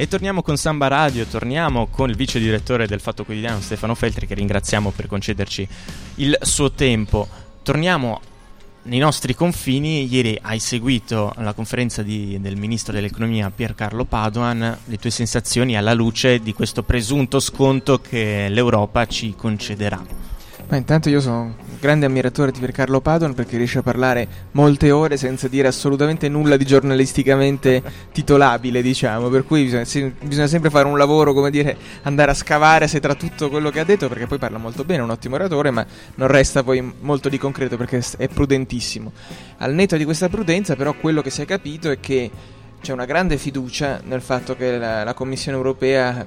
E 0.00 0.06
torniamo 0.06 0.42
con 0.42 0.56
Samba 0.56 0.86
Radio, 0.86 1.26
torniamo 1.26 1.88
con 1.88 2.08
il 2.08 2.14
vice 2.14 2.38
direttore 2.38 2.86
del 2.86 3.00
Fatto 3.00 3.24
Quotidiano 3.24 3.60
Stefano 3.60 3.96
Feltri 3.96 4.28
che 4.28 4.34
ringraziamo 4.34 4.92
per 4.92 5.08
concederci 5.08 5.66
il 6.18 6.38
suo 6.40 6.70
tempo. 6.70 7.26
Torniamo 7.64 8.20
nei 8.84 9.00
nostri 9.00 9.34
confini. 9.34 10.06
Ieri 10.08 10.38
hai 10.40 10.60
seguito 10.60 11.34
la 11.38 11.52
conferenza 11.52 12.04
di, 12.04 12.38
del 12.40 12.54
ministro 12.54 12.92
dell'economia 12.92 13.50
Piercarlo 13.50 14.04
Padoan. 14.04 14.78
Le 14.84 14.98
tue 14.98 15.10
sensazioni 15.10 15.76
alla 15.76 15.94
luce 15.94 16.38
di 16.38 16.52
questo 16.52 16.84
presunto 16.84 17.40
sconto 17.40 17.98
che 18.00 18.46
l'Europa 18.48 19.04
ci 19.04 19.34
concederà? 19.34 20.00
Ma 20.68 20.76
intanto 20.76 21.08
io 21.08 21.20
sono 21.20 21.56
grande 21.78 22.06
ammiratore 22.06 22.50
di 22.50 22.58
Piercarlo 22.58 23.00
Padon 23.00 23.34
perché 23.34 23.56
riesce 23.56 23.78
a 23.78 23.82
parlare 23.82 24.26
molte 24.52 24.90
ore 24.90 25.16
senza 25.16 25.48
dire 25.48 25.68
assolutamente 25.68 26.28
nulla 26.28 26.56
di 26.56 26.64
giornalisticamente 26.64 27.82
titolabile, 28.12 28.82
diciamo. 28.82 29.28
Per 29.28 29.44
cui 29.44 29.64
bisogna, 29.64 29.84
se, 29.84 30.12
bisogna, 30.20 30.46
sempre 30.46 30.70
fare 30.70 30.86
un 30.86 30.98
lavoro, 30.98 31.32
come 31.32 31.50
dire, 31.50 31.76
andare 32.02 32.30
a 32.30 32.34
scavare 32.34 32.88
se 32.88 33.00
tra 33.00 33.14
tutto 33.14 33.48
quello 33.50 33.70
che 33.70 33.80
ha 33.80 33.84
detto, 33.84 34.08
perché 34.08 34.26
poi 34.26 34.38
parla 34.38 34.58
molto 34.58 34.84
bene, 34.84 35.00
è 35.00 35.04
un 35.04 35.10
ottimo 35.10 35.36
oratore, 35.36 35.70
ma 35.70 35.86
non 36.16 36.28
resta 36.28 36.62
poi 36.62 36.92
molto 37.00 37.28
di 37.28 37.38
concreto 37.38 37.76
perché 37.76 38.02
è 38.16 38.28
prudentissimo. 38.28 39.12
Al 39.58 39.74
netto 39.74 39.96
di 39.96 40.04
questa 40.04 40.28
prudenza, 40.28 40.76
però, 40.76 40.94
quello 40.94 41.22
che 41.22 41.30
si 41.30 41.42
è 41.42 41.44
capito 41.44 41.90
è 41.90 42.00
che 42.00 42.30
c'è 42.80 42.92
una 42.92 43.04
grande 43.04 43.38
fiducia 43.38 44.00
nel 44.04 44.20
fatto 44.20 44.54
che 44.54 44.78
la, 44.78 45.02
la 45.04 45.14
Commissione 45.14 45.56
europea 45.56 46.26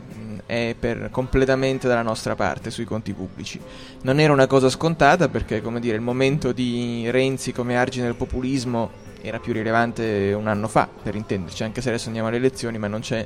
è 0.52 0.76
per, 0.78 1.08
completamente 1.12 1.88
dalla 1.88 2.02
nostra 2.02 2.36
parte 2.36 2.72
sui 2.72 2.84
conti 2.84 3.14
pubblici. 3.14 3.58
Non 4.02 4.20
era 4.20 4.34
una 4.34 4.48
cosa 4.48 4.70
scontata 4.70 5.30
perché 5.30 5.62
come 5.62 5.80
dire, 5.80 5.96
il 5.96 6.02
momento 6.02 6.52
di 6.52 7.10
Renzi 7.10 7.54
come 7.54 7.78
argine 7.78 8.08
del 8.08 8.16
populismo 8.16 8.92
era 9.22 9.40
più 9.40 9.54
rilevante 9.54 10.34
un 10.34 10.48
anno 10.48 10.68
fa, 10.68 10.90
per 11.02 11.16
intenderci, 11.16 11.64
anche 11.64 11.80
se 11.80 11.88
adesso 11.88 12.08
andiamo 12.08 12.28
alle 12.28 12.36
elezioni, 12.36 12.78
ma 12.78 12.88
non 12.88 13.00
c'è 13.00 13.26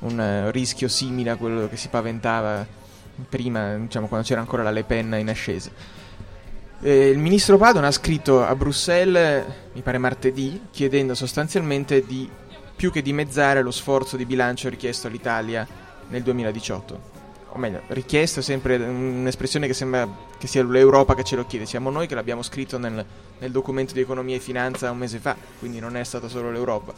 un 0.00 0.16
uh, 0.16 0.50
rischio 0.52 0.86
simile 0.86 1.30
a 1.30 1.36
quello 1.36 1.68
che 1.68 1.76
si 1.76 1.88
paventava 1.88 2.64
prima, 3.28 3.74
diciamo, 3.74 4.06
quando 4.06 4.24
c'era 4.24 4.40
ancora 4.40 4.62
la 4.62 4.70
Le 4.70 4.84
Pen 4.84 5.16
in 5.18 5.30
ascesa. 5.30 5.70
Eh, 6.80 7.08
il 7.08 7.18
ministro 7.18 7.58
Padon 7.58 7.82
ha 7.82 7.90
scritto 7.90 8.44
a 8.44 8.54
Bruxelles, 8.54 9.44
mi 9.72 9.80
pare 9.80 9.98
martedì, 9.98 10.66
chiedendo 10.70 11.16
sostanzialmente 11.16 12.06
di 12.06 12.30
più 12.76 12.92
che 12.92 13.02
dimezzare 13.02 13.62
lo 13.62 13.72
sforzo 13.72 14.16
di 14.16 14.26
bilancio 14.26 14.68
richiesto 14.68 15.08
all'Italia 15.08 15.90
nel 16.12 16.22
2018. 16.22 17.20
O 17.54 17.58
meglio, 17.58 17.82
richiesto 17.88 18.40
è 18.40 18.42
sempre 18.42 18.76
un'espressione 18.76 19.66
che 19.66 19.74
sembra 19.74 20.08
che 20.38 20.46
sia 20.46 20.64
l'Europa 20.64 21.14
che 21.14 21.24
ce 21.24 21.36
lo 21.36 21.46
chiede. 21.46 21.66
Siamo 21.66 21.90
noi 21.90 22.06
che 22.06 22.14
l'abbiamo 22.14 22.42
scritto 22.42 22.78
nel, 22.78 23.04
nel 23.38 23.50
documento 23.50 23.92
di 23.92 24.00
economia 24.00 24.36
e 24.36 24.40
finanza 24.40 24.90
un 24.90 24.98
mese 24.98 25.18
fa, 25.18 25.36
quindi 25.58 25.78
non 25.78 25.96
è 25.96 26.04
stata 26.04 26.28
solo 26.28 26.50
l'Europa. 26.50 26.94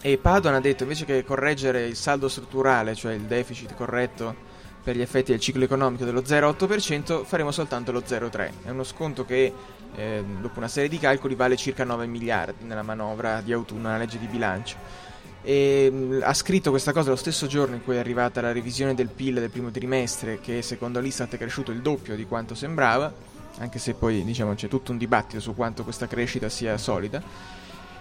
E 0.00 0.16
Padoan 0.16 0.54
ha 0.54 0.60
detto 0.60 0.84
invece 0.84 1.04
che 1.04 1.24
correggere 1.24 1.86
il 1.86 1.96
saldo 1.96 2.28
strutturale, 2.28 2.94
cioè 2.94 3.14
il 3.14 3.22
deficit 3.22 3.74
corretto 3.74 4.46
per 4.80 4.96
gli 4.96 5.00
effetti 5.00 5.32
del 5.32 5.40
ciclo 5.40 5.64
economico 5.64 6.04
dello 6.04 6.20
0,8%, 6.20 7.24
faremo 7.24 7.50
soltanto 7.50 7.90
lo 7.90 8.00
0,3%. 8.06 8.50
È 8.64 8.70
uno 8.70 8.84
sconto 8.84 9.24
che 9.24 9.52
eh, 9.96 10.24
dopo 10.40 10.58
una 10.58 10.68
serie 10.68 10.88
di 10.88 10.98
calcoli 10.98 11.34
vale 11.34 11.56
circa 11.56 11.82
9 11.82 12.06
miliardi 12.06 12.64
nella 12.64 12.82
manovra 12.82 13.40
di 13.40 13.52
autunno, 13.52 13.88
nella 13.88 13.98
legge 13.98 14.20
di 14.20 14.26
bilancio 14.26 15.06
e 15.48 15.90
mh, 15.90 16.20
ha 16.24 16.34
scritto 16.34 16.68
questa 16.68 16.92
cosa 16.92 17.08
lo 17.08 17.16
stesso 17.16 17.46
giorno 17.46 17.74
in 17.74 17.82
cui 17.82 17.94
è 17.94 17.98
arrivata 17.98 18.42
la 18.42 18.52
revisione 18.52 18.94
del 18.94 19.08
PIL 19.08 19.40
del 19.40 19.48
primo 19.48 19.70
trimestre 19.70 20.40
che 20.42 20.60
secondo 20.60 21.00
l'Istat 21.00 21.32
è 21.32 21.38
cresciuto 21.38 21.70
il 21.70 21.80
doppio 21.80 22.14
di 22.16 22.26
quanto 22.26 22.54
sembrava 22.54 23.10
anche 23.56 23.78
se 23.78 23.94
poi 23.94 24.24
diciamo 24.24 24.52
c'è 24.52 24.68
tutto 24.68 24.92
un 24.92 24.98
dibattito 24.98 25.40
su 25.40 25.54
quanto 25.54 25.84
questa 25.84 26.06
crescita 26.06 26.50
sia 26.50 26.76
solida 26.76 27.22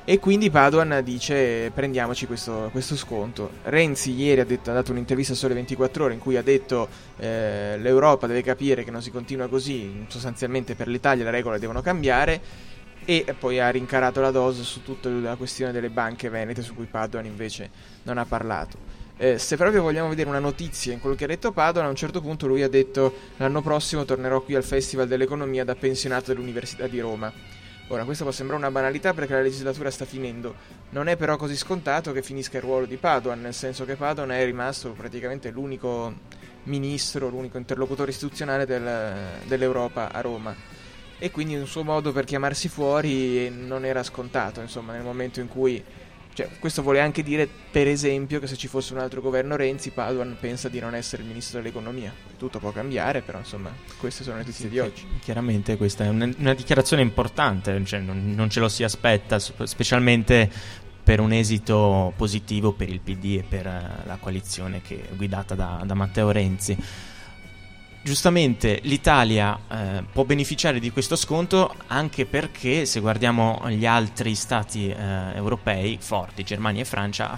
e 0.04 0.20
quindi 0.20 0.50
Paduan 0.50 1.00
dice 1.06 1.72
prendiamoci 1.73 2.28
questo, 2.28 2.70
questo 2.72 2.95
sconto. 2.95 3.50
Renzi 3.64 4.14
ieri 4.14 4.39
ha, 4.39 4.45
detto, 4.45 4.70
ha, 4.72 4.73
dato 4.73 4.94
un'intervista 4.94 5.34
a 5.34 5.36
Sole 5.36 5.54
24 5.54 6.06
ore 6.06 6.14
in 6.14 6.22
cui 6.22 6.38
ha 6.38 6.42
detto 6.42 6.88
eh, 7.17 7.78
l'Europa 7.78 8.26
deve 8.26 8.42
capire 8.42 8.86
che 8.86 8.92
non 8.92 9.02
si 9.02 9.11
continua 9.11 9.50
così, 9.50 10.05
sostanzialmente 10.08 10.76
per 10.76 10.88
l'Italia 10.88 11.26
le 11.26 11.32
regole 11.32 11.60
devono 11.60 11.82
cambiare 11.82 12.39
e 13.10 13.34
poi 13.40 13.62
ha 13.62 13.70
rincarato 13.70 14.20
la 14.20 14.32
dose 14.32 14.64
su 14.64 14.84
tutta 14.84 15.08
la 15.08 15.38
questione 15.38 15.72
delle 15.72 15.90
banche 15.90 16.28
venete 16.28 16.62
su 16.62 16.76
cui 16.76 16.88
Padoan 16.88 17.26
invece 17.26 17.70
non 18.04 18.18
ha 18.18 18.26
parlato. 18.26 18.78
Eh, 19.16 19.38
se 19.38 19.56
proprio 19.56 19.82
vogliamo 19.82 20.10
vedere 20.10 20.28
una 20.28 20.40
notizia 20.40 20.92
in 20.92 21.00
quello 21.00 21.16
che 21.16 21.23
ha 21.23 21.28
detto 21.28 21.54
Padoan, 21.54 21.86
a 21.86 21.90
un 21.90 21.95
certo 21.95 22.20
punto 22.20 22.48
lui 22.48 22.64
ha 22.64 22.68
detto 22.68 23.14
l'anno 23.38 23.62
prossimo 23.62 24.04
tornerò 24.04 24.42
qui 24.42 24.56
al 24.56 24.64
Festival 24.66 25.08
dell'Economia 25.08 25.64
da 25.64 25.73
pensionato 25.76 26.34
dell'Università 26.34 26.86
di 26.88 27.00
Roma. 27.00 27.32
Ora, 27.88 28.04
questo 28.04 28.23
può 28.26 28.34
sembrare 28.34 28.62
una 28.62 28.72
banalità 28.72 29.14
perché 29.14 29.32
la 29.32 29.42
legislatura 29.42 29.89
sta 29.89 30.04
finendo, 30.04 30.54
non 30.89 31.08
è 31.08 31.16
però 31.16 31.38
così 31.38 31.56
scontato 31.56 32.12
che 32.12 32.22
finisca 32.22 32.58
il 32.58 32.64
ruolo 32.64 32.86
di 32.86 32.98
Padoan, 32.98 33.39
nel 33.39 33.54
senso 33.54 33.86
che 33.86 33.95
Padoan 33.95 34.34
è 34.34 34.44
rimasto 34.44 34.92
praticamente 34.92 35.50
l'unico 35.50 36.14
ministro, 36.64 37.30
l'unico 37.30 37.58
interlocutore 37.58 38.12
istituzionale 38.12 38.66
del, 38.66 39.45
dell'Europa 39.45 40.12
a 40.12 40.20
Roma 40.20 40.76
e 41.20 41.32
quindi 41.32 41.55
un 41.55 41.67
suo 41.67 41.83
modo 41.83 42.11
per 42.11 42.26
chiamarsi 42.26 42.67
fuori 42.67 43.50
non 43.50 43.86
era 43.86 44.04
scontato, 44.04 44.61
insomma, 44.61 44.94
nel 44.94 45.04
momento 45.04 45.39
in 45.39 45.48
cui 45.48 45.83
cioè, 46.38 46.48
questo 46.60 46.83
vuole 46.83 47.02
anche 47.02 47.23
dire, 47.23 47.50
per 47.72 47.88
esempio, 47.88 48.39
che 48.39 48.45
se 48.45 48.55
ci 48.55 48.67
fosse 48.67 48.94
un 48.94 49.00
altro 49.00 49.22
governo 49.22 49.56
Renzi, 49.56 49.89
Paduan 49.89 50.38
pensa 50.39 50.70
di 50.70 50.80
non 50.80 50.94
essere 50.94 51.23
il 51.23 51.27
ministro 51.27 51.60
dell'economia. 51.60 52.14
Tutto 52.38 52.60
può 52.60 52.72
cambiare, 52.72 53.22
però 53.22 53.39
insomma, 53.39 53.72
queste 53.98 54.22
sono 54.22 54.36
le 54.36 54.44
notizie 54.44 54.66
sì, 54.66 54.70
di 54.70 54.77
oggi. 54.77 55.08
Chiaramente 55.20 55.77
questa 55.77 56.04
è 56.04 56.10
una, 56.10 56.30
una 56.38 56.54
dichiarazione 56.54 57.02
importante, 57.02 57.83
cioè, 57.86 58.02
non, 58.02 58.33
non, 58.36 58.52
ce 58.52 58.60
lo 58.60 58.70
si 58.70 58.83
aspetta, 58.83 59.39
specialmente 59.39 60.48
per 61.04 61.22
un 61.22 61.32
esito 61.32 62.14
positivo 62.16 62.72
per 62.72 62.89
il 62.89 63.00
PD 63.00 63.39
e 63.39 63.44
per 63.48 63.66
uh, 63.66 64.06
la 64.08 64.17
coalizione 64.20 64.83
che 64.83 65.10
è 65.10 65.16
guidata 65.16 65.56
da, 65.56 65.82
da 65.83 65.95
Matteo 65.95 66.30
Renzi 66.30 66.77
giustamente 68.08 68.80
l'Italia 68.84 69.60
eh, 69.70 70.04
può 70.10 70.23
beneficiare 70.23 70.80
di 70.80 70.92
questo 70.92 71.18
sconto 71.18 71.76
anche 71.88 72.26
perché 72.26 72.86
se 72.86 73.02
guardiamo 73.02 73.62
gli 73.68 73.86
altri 73.86 74.34
stati 74.34 74.88
eh, 74.88 74.95
europei 75.36 75.98
forti, 76.00 76.45
Germania 76.45 76.84
e 76.84 76.86
Francia, 76.86 77.38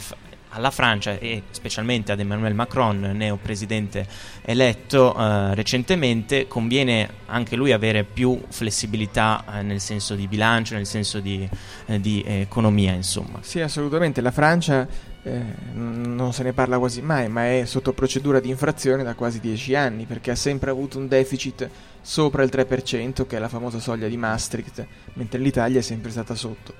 alla 0.50 0.69
Francia 0.69 1.18
e 1.18 1.41
specialmente 1.50 2.12
ad 2.12 2.19
Emmanuel 2.19 2.53
Macron, 2.53 3.00
neo 3.00 3.38
presidente 3.38 4.07
eletto 4.44 5.18
eh, 5.18 5.56
recentemente, 5.56 6.47
conviene 6.47 7.09
anche 7.25 7.56
lui 7.56 7.72
avere 7.72 8.03
più 8.03 8.40
flessibilità 8.50 9.44
eh, 9.51 9.63
nel 9.63 9.80
senso 9.80 10.13
di 10.13 10.28
bilancio, 10.28 10.75
nel 10.75 10.86
senso 10.86 11.19
di, 11.19 11.50
eh, 11.88 12.00
di 12.00 12.24
economia, 12.28 12.94
insomma. 12.94 13.40
Sì, 13.41 13.59
assolutamente. 13.59 14.22
La 14.22 14.31
Francia 14.31 14.88
eh, 15.24 15.44
non 15.74 16.31
se 16.34 16.44
ne 16.44 16.53
parla 16.53 16.78
quasi 16.78 17.02
mai, 17.02 17.28
ma 17.28 17.46
è 17.46 17.66
sotto 17.66 17.94
procedura 17.94 18.40
di 18.40 18.50
infrazione 18.50 19.03
da 19.03 19.16
quasi 19.16 19.40
dieci 19.40 19.75
anni 19.75 20.06
perché 20.06 20.31
ha 20.31 20.35
sempre 20.35 20.69
avuto 20.69 20.97
un 20.97 21.07
deficit 21.07 21.69
sopra 22.02 22.44
il 22.44 22.50
3%, 22.52 23.25
che 23.28 23.35
è 23.35 23.40
la 23.40 23.50
famosa 23.50 23.80
soglia 23.80 24.07
di 24.07 24.18
Maastricht, 24.18 24.85
mentre 25.13 25.40
l'Italia 25.40 25.80
è 25.80 25.84
sempre 25.84 26.12
stata 26.12 26.35
sotto, 26.35 26.74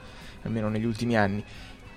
almeno 0.44 0.70
negli 0.70 0.86
ultimi 0.86 1.18
anni. 1.18 1.44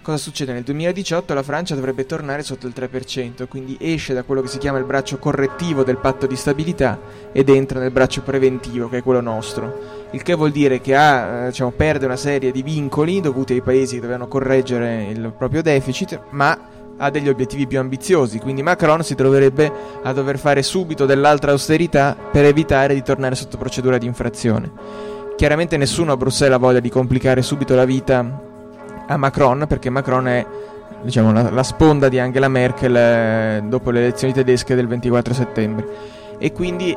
Cosa 0.02 0.16
succede? 0.16 0.52
Nel 0.52 0.64
2018 0.64 1.32
la 1.32 1.44
Francia 1.44 1.76
dovrebbe 1.76 2.06
tornare 2.06 2.42
sotto 2.42 2.66
il 2.66 2.74
3%, 2.76 3.46
quindi 3.46 3.76
esce 3.80 4.12
da 4.12 4.24
quello 4.24 4.42
che 4.42 4.48
si 4.48 4.58
chiama 4.58 4.78
il 4.78 4.84
braccio 4.84 5.18
correttivo 5.18 5.84
del 5.84 5.98
patto 5.98 6.26
di 6.26 6.34
stabilità 6.34 6.98
ed 7.30 7.48
entra 7.48 7.78
nel 7.78 7.92
braccio 7.92 8.22
preventivo, 8.22 8.88
che 8.88 8.98
è 8.98 9.02
quello 9.02 9.20
nostro. 9.20 10.01
Il 10.12 10.22
che 10.22 10.34
vuol 10.34 10.50
dire 10.50 10.80
che 10.80 10.94
ha, 10.94 11.44
eh, 11.44 11.46
diciamo, 11.48 11.70
perde 11.70 12.04
una 12.04 12.16
serie 12.16 12.52
di 12.52 12.62
vincoli 12.62 13.20
dovuti 13.20 13.54
ai 13.54 13.62
paesi 13.62 13.94
che 13.94 14.00
dovevano 14.02 14.28
correggere 14.28 15.04
il 15.10 15.32
proprio 15.36 15.62
deficit, 15.62 16.20
ma 16.30 16.56
ha 16.98 17.10
degli 17.10 17.28
obiettivi 17.28 17.66
più 17.66 17.78
ambiziosi, 17.78 18.38
quindi 18.38 18.62
Macron 18.62 19.02
si 19.02 19.14
troverebbe 19.14 19.72
a 20.02 20.12
dover 20.12 20.38
fare 20.38 20.62
subito 20.62 21.06
dell'altra 21.06 21.50
austerità 21.52 22.14
per 22.30 22.44
evitare 22.44 22.94
di 22.94 23.02
tornare 23.02 23.34
sotto 23.34 23.56
procedura 23.56 23.98
di 23.98 24.06
infrazione. 24.06 24.70
Chiaramente 25.34 25.76
nessuno 25.76 26.12
a 26.12 26.16
Bruxelles 26.16 26.54
ha 26.54 26.58
voglia 26.58 26.80
di 26.80 26.90
complicare 26.90 27.42
subito 27.42 27.74
la 27.74 27.86
vita 27.86 28.40
a 29.06 29.16
Macron, 29.16 29.64
perché 29.66 29.90
Macron 29.90 30.28
è 30.28 30.46
diciamo, 31.02 31.32
la, 31.32 31.50
la 31.50 31.62
sponda 31.62 32.08
di 32.08 32.18
Angela 32.18 32.48
Merkel 32.48 32.96
eh, 32.96 33.62
dopo 33.64 33.90
le 33.90 34.00
elezioni 34.00 34.32
tedesche 34.32 34.74
del 34.74 34.86
24 34.86 35.34
settembre. 35.34 35.86
E 36.38 36.52
quindi 36.52 36.96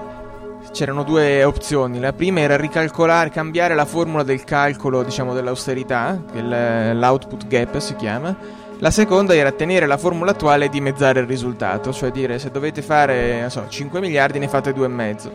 c'erano 0.75 1.03
due 1.03 1.41
opzioni. 1.45 2.01
La 2.01 2.11
prima 2.11 2.41
era 2.41 2.57
ricalcolare, 2.57 3.29
cambiare 3.29 3.75
la 3.75 3.85
formula 3.85 4.23
del 4.23 4.43
calcolo 4.43 5.03
diciamo, 5.03 5.33
dell'austerità, 5.33 6.21
l'output 6.33 7.47
gap 7.47 7.77
si 7.77 7.95
chiama. 7.95 8.35
La 8.79 8.91
seconda 8.91 9.33
era 9.33 9.53
tenere 9.53 9.85
la 9.85 9.95
formula 9.95 10.31
attuale 10.31 10.65
e 10.65 10.69
dimezzare 10.69 11.21
il 11.21 11.27
risultato, 11.27 11.93
cioè 11.93 12.11
dire 12.11 12.39
se 12.39 12.51
dovete 12.51 12.81
fare 12.81 13.49
so, 13.49 13.65
5 13.69 14.01
miliardi 14.01 14.37
ne 14.37 14.49
fate 14.49 14.71
2,5 14.71 15.29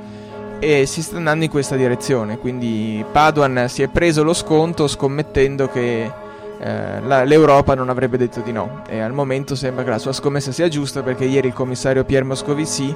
e 0.59 0.85
si 0.85 1.01
sta 1.01 1.17
andando 1.17 1.45
in 1.45 1.51
questa 1.51 1.75
direzione. 1.75 2.37
Quindi 2.37 3.03
Paduan 3.11 3.65
si 3.69 3.81
è 3.81 3.89
preso 3.89 4.23
lo 4.23 4.35
sconto 4.35 4.87
scommettendo 4.87 5.69
che 5.69 6.03
eh, 6.61 7.01
la, 7.01 7.25
l'Europa 7.25 7.75
non 7.75 7.89
avrebbe 7.89 8.19
detto 8.19 8.41
di 8.41 8.53
no 8.53 8.83
e 8.87 9.01
al 9.01 9.15
momento 9.15 9.55
sembra 9.55 9.85
che 9.85 9.91
la 9.91 9.99
sua 9.99 10.13
scommessa 10.13 10.53
sia 10.53 10.69
giusta 10.69 11.03
perché 11.03 11.25
ieri 11.25 11.49
il 11.49 11.55
commissario 11.55 12.05
Pierre 12.05 12.27
Moscovici 12.27 12.95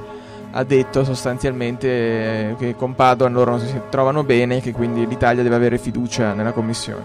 ha 0.56 0.62
detto 0.62 1.02
sostanzialmente 1.02 2.54
che 2.58 2.76
con 2.76 2.94
Padoan 2.94 3.32
loro 3.32 3.52
non 3.52 3.60
si 3.60 3.80
trovano 3.90 4.22
bene 4.22 4.58
e 4.58 4.60
che 4.60 4.70
quindi 4.70 5.04
l'Italia 5.04 5.42
deve 5.42 5.56
avere 5.56 5.78
fiducia 5.78 6.32
nella 6.32 6.52
Commissione. 6.52 7.02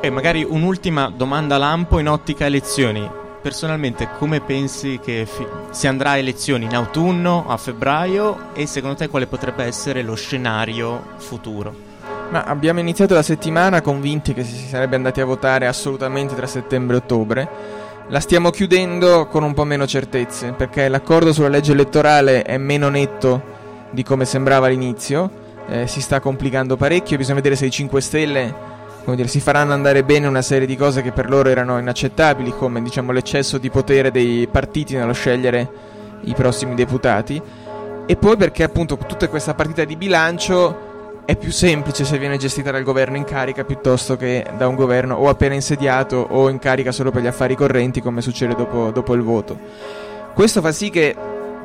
E 0.00 0.10
magari 0.10 0.44
un'ultima 0.48 1.10
domanda 1.14 1.56
lampo 1.56 1.98
in 1.98 2.08
ottica 2.08 2.44
elezioni. 2.44 3.18
personalmente 3.40 4.06
come 4.18 4.40
pensi 4.40 5.00
che 5.02 5.24
fi- 5.24 5.46
si 5.70 5.86
andrà 5.86 6.10
a 6.10 6.16
elezioni 6.18 6.66
in 6.66 6.74
autunno, 6.74 7.46
a 7.48 7.56
febbraio 7.56 8.52
e 8.52 8.66
secondo 8.66 8.96
te 8.96 9.08
quale 9.08 9.26
potrebbe 9.26 9.64
essere 9.64 10.02
lo 10.02 10.14
scenario 10.14 11.02
futuro? 11.16 11.74
Ma 12.30 12.44
abbiamo 12.44 12.80
iniziato 12.80 13.14
la 13.14 13.22
settimana 13.22 13.80
convinti 13.80 14.34
che 14.34 14.44
si 14.44 14.68
sarebbe 14.68 14.94
andati 14.94 15.22
a 15.22 15.24
votare 15.24 15.66
assolutamente 15.66 16.34
tra 16.34 16.46
settembre 16.46 16.96
e 16.96 16.98
ottobre. 16.98 17.48
La 18.10 18.18
stiamo 18.18 18.50
chiudendo 18.50 19.28
con 19.28 19.44
un 19.44 19.54
po' 19.54 19.62
meno 19.62 19.86
certezze, 19.86 20.50
perché 20.50 20.88
l'accordo 20.88 21.32
sulla 21.32 21.46
legge 21.46 21.70
elettorale 21.70 22.42
è 22.42 22.58
meno 22.58 22.88
netto 22.88 23.40
di 23.92 24.02
come 24.02 24.24
sembrava 24.24 24.66
all'inizio, 24.66 25.30
eh, 25.68 25.86
si 25.86 26.00
sta 26.00 26.18
complicando 26.18 26.76
parecchio, 26.76 27.16
bisogna 27.16 27.36
vedere 27.36 27.54
se 27.54 27.66
i 27.66 27.70
5 27.70 28.00
Stelle 28.00 28.54
dire, 29.14 29.28
si 29.28 29.38
faranno 29.38 29.74
andare 29.74 30.02
bene 30.02 30.26
una 30.26 30.42
serie 30.42 30.66
di 30.66 30.76
cose 30.76 31.02
che 31.02 31.12
per 31.12 31.30
loro 31.30 31.50
erano 31.50 31.78
inaccettabili, 31.78 32.50
come 32.50 32.82
diciamo, 32.82 33.12
l'eccesso 33.12 33.58
di 33.58 33.70
potere 33.70 34.10
dei 34.10 34.48
partiti 34.50 34.96
nello 34.96 35.12
scegliere 35.12 35.70
i 36.22 36.34
prossimi 36.34 36.74
deputati, 36.74 37.40
e 38.06 38.16
poi 38.16 38.36
perché 38.36 38.64
appunto 38.64 38.96
tutta 38.96 39.28
questa 39.28 39.54
partita 39.54 39.84
di 39.84 39.94
bilancio 39.94 40.89
è 41.30 41.36
più 41.36 41.52
semplice 41.52 42.04
se 42.04 42.18
viene 42.18 42.38
gestita 42.38 42.72
dal 42.72 42.82
governo 42.82 43.16
in 43.16 43.22
carica 43.22 43.62
piuttosto 43.62 44.16
che 44.16 44.44
da 44.56 44.66
un 44.66 44.74
governo 44.74 45.14
o 45.14 45.28
appena 45.28 45.54
insediato 45.54 46.26
o 46.28 46.48
in 46.48 46.58
carica 46.58 46.90
solo 46.90 47.12
per 47.12 47.22
gli 47.22 47.28
affari 47.28 47.54
correnti 47.54 48.00
come 48.00 48.20
succede 48.20 48.56
dopo, 48.56 48.90
dopo 48.90 49.14
il 49.14 49.22
voto. 49.22 49.56
Questo 50.34 50.60
fa 50.60 50.72
sì 50.72 50.90
che 50.90 51.14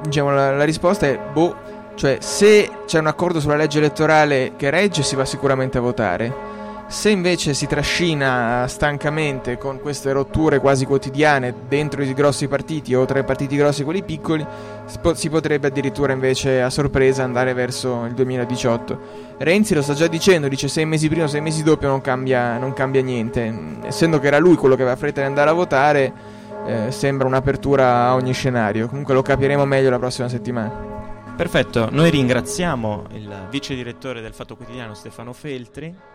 diciamo, 0.04 0.32
la, 0.32 0.56
la 0.56 0.64
risposta 0.66 1.08
è 1.08 1.18
boh, 1.18 1.56
cioè 1.96 2.18
se 2.20 2.70
c'è 2.86 3.00
un 3.00 3.08
accordo 3.08 3.40
sulla 3.40 3.56
legge 3.56 3.80
elettorale 3.80 4.52
che 4.56 4.70
regge 4.70 5.02
si 5.02 5.16
va 5.16 5.26
sicuramente 5.26 5.80
a 5.80 5.82
votare. 5.82 6.55
Se 6.88 7.10
invece 7.10 7.56
si 7.56 7.66
trascina 7.66 8.68
stancamente 8.68 9.58
con 9.58 9.80
queste 9.80 10.12
rotture 10.12 10.60
quasi 10.60 10.86
quotidiane 10.86 11.54
dentro 11.68 12.04
i 12.04 12.14
grossi 12.14 12.48
partiti 12.48 12.94
o 12.94 13.06
tra 13.06 13.18
i 13.18 13.24
partiti 13.24 13.56
grossi 13.56 13.82
e 13.82 13.84
quelli 13.84 14.04
piccoli, 14.04 14.46
si 15.16 15.30
potrebbe 15.30 15.68
addirittura 15.68 16.14
invece 16.14 16.62
a 16.62 16.70
sorpresa 16.70 17.24
andare 17.24 17.54
verso 17.54 18.06
il 18.06 18.14
2018. 18.14 19.00
Renzi 19.40 19.74
lo 19.74 19.82
sta 19.82 19.94
già 19.94 20.06
dicendo, 20.06 20.48
dice 20.48 20.68
sei 20.68 20.86
mesi 20.86 21.10
prima 21.10 21.28
sei 21.28 21.42
mesi 21.42 21.64
dopo 21.64 21.88
non 21.88 22.02
cambia, 22.02 22.58
non 22.60 22.74
cambia 22.74 23.02
niente. 23.02 23.80
Essendo 23.84 24.20
che 24.20 24.28
era 24.28 24.38
lui 24.38 24.56
quello 24.56 24.76
che 24.76 24.84
aveva 24.84 24.96
fretta 24.96 25.22
di 25.22 25.28
andare 25.28 25.50
a 25.50 25.54
votare, 25.54 26.14
eh, 26.68 26.92
sembra 26.92 27.28
un'apertura 27.28 28.10
a 28.10 28.14
ogni 28.14 28.34
scenario. 28.34 28.88
Comunque 28.88 29.16
lo 29.16 29.24
capiremo 29.24 29.66
meglio 29.66 29.90
la 29.90 30.00
prossima 30.00 30.30
settimana. 30.30 30.94
Perfetto, 31.36 31.90
noi 31.92 32.12
ringraziamo 32.12 33.08
il 33.14 33.48
vice 33.50 33.74
direttore 33.74 34.22
del 34.22 34.34
Fatto 34.34 34.56
Quotidiano 34.56 34.94
Stefano 34.94 35.34
Feltri 35.34 36.14